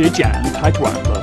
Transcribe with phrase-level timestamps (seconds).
[0.00, 1.22] 别剪太短了。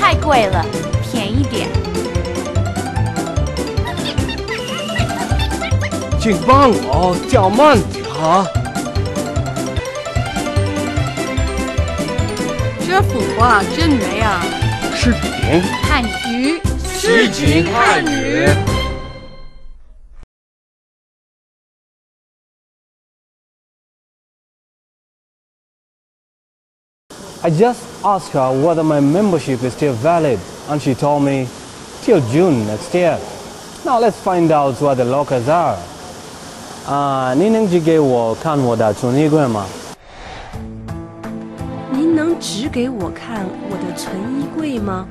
[0.00, 0.64] 太贵了，
[1.02, 1.68] 便宜点。
[6.20, 8.46] 请帮我叫慢点啊！
[12.86, 14.40] 这幅画真美啊！
[14.94, 16.60] 视频汉语
[16.96, 18.48] 诗情汉语。
[27.43, 31.47] I just asked her whether my membership is still valid, and she told me
[32.01, 33.17] till June next year.
[33.85, 35.77] Now let's find out where the lockers are.
[36.87, 39.65] 啊，您能寄给我看我的存衣柜吗？
[41.91, 45.05] 您能指给我看我的存衣柜吗？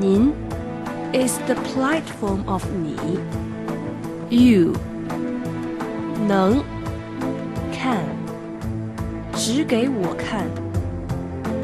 [0.00, 0.32] 您
[1.12, 3.18] is the polite form of 你，
[4.28, 4.72] you
[6.28, 6.62] 能
[7.72, 7.98] 看
[9.48, 10.46] 指给我看，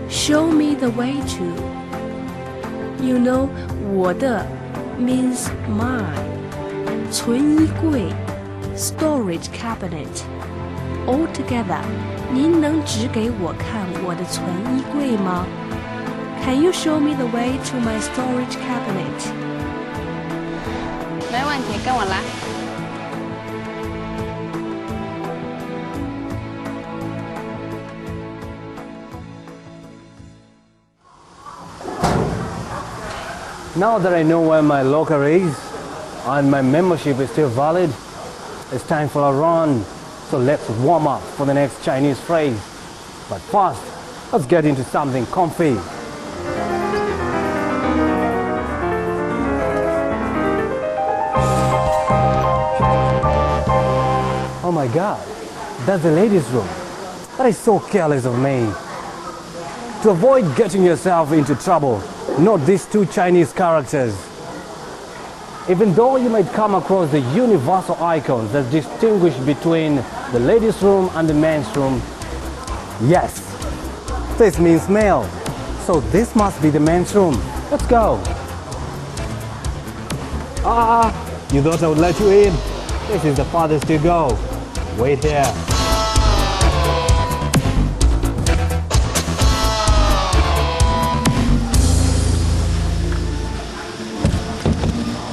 [0.08, 3.48] show me the way to。You know
[3.94, 4.44] 我的
[4.98, 6.02] means mine，
[7.10, 8.12] 存衣柜
[8.76, 11.80] storage cabinet。Altogether，
[12.32, 14.44] 您能指给我看我的存
[14.76, 15.46] 衣柜吗？
[16.44, 19.30] Can you show me the way to my storage cabinet？
[21.32, 22.22] 没问题，跟我来。
[33.77, 35.53] Now that I know where my locker is
[36.27, 37.93] and my membership is still valid,
[38.71, 39.83] it's time for a run.
[40.29, 42.57] So let's warm up for the next Chinese phrase.
[43.29, 43.83] But first,
[44.31, 45.75] let's get into something comfy.
[54.63, 55.19] Oh my god,
[55.85, 56.67] that's the ladies' room.
[57.37, 58.71] That is so careless of me.
[60.03, 62.01] To avoid getting yourself into trouble,
[62.39, 64.13] note these two Chinese characters.
[65.69, 69.95] Even though you might come across the universal icons that distinguish between
[70.31, 72.01] the ladies' room and the men's room,
[73.01, 73.41] yes,
[74.37, 75.23] this means male.
[75.85, 77.33] So this must be the men's room.
[77.71, 78.21] Let's go.
[80.67, 81.11] Ah,
[81.53, 82.53] you thought I would let you in?
[83.07, 84.37] This is the farthest you go.
[84.97, 85.74] Wait here.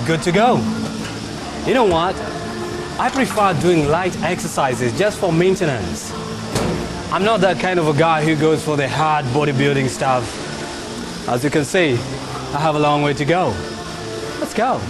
[0.07, 0.57] Good to go.
[1.65, 2.17] You know what?
[2.99, 6.13] I prefer doing light exercises just for maintenance.
[7.13, 10.25] I'm not that kind of a guy who goes for the hard bodybuilding stuff.
[11.29, 11.93] As you can see,
[12.53, 13.55] I have a long way to go.
[14.41, 14.81] Let's go.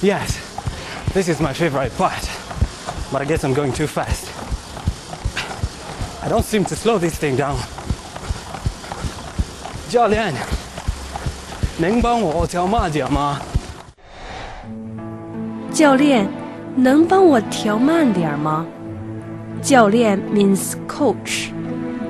[0.00, 0.40] Yes,
[1.12, 2.28] this is my favorite part,
[3.12, 4.30] but I guess I'm going too fast.
[6.24, 7.58] I don't seem to slow this thing down.
[9.94, 10.34] 教练，
[11.77, 13.39] 能帮我调慢点吗？
[15.71, 16.27] 教练，
[16.75, 18.65] 能帮我调慢点吗？
[19.61, 21.51] 教练 means coach.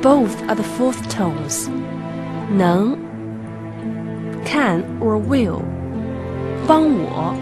[0.01, 1.67] Both are the fourth tones.
[2.51, 2.97] 能
[4.45, 5.61] can or will
[6.67, 7.35] 帮我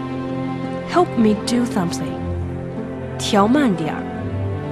[0.92, 2.12] help me do something.
[3.18, 4.02] 调慢点儿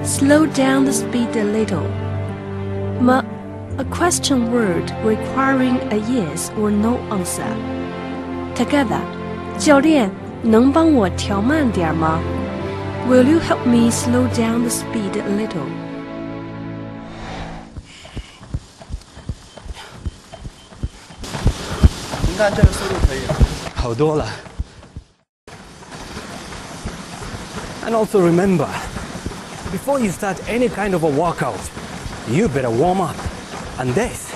[0.03, 1.87] slow down the speed a little.
[2.99, 3.23] M
[3.77, 7.45] a question word requiring a yes or no answer.
[8.55, 9.01] Together,
[9.59, 10.09] 教练，
[10.41, 12.19] 能帮我调慢点儿吗？
[13.07, 15.67] Will you help me slow down the speed a little?
[22.27, 23.19] 您看这个速度可以。
[23.75, 24.27] 好多了。
[27.85, 28.67] And also remember,
[29.71, 31.55] before you start any kind of a workout,
[32.29, 33.15] you better warm up.
[33.78, 34.32] And this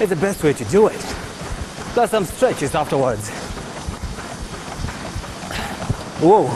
[0.00, 1.00] is the best way to do it.
[1.94, 3.30] Plus some stretches afterwards.
[6.20, 6.48] Whoa.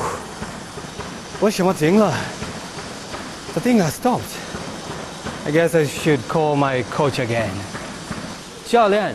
[1.40, 2.12] 为什么停了?
[3.54, 4.22] The thing has stopped.
[5.46, 7.50] I guess I should call my coach again.
[8.66, 9.14] 教练。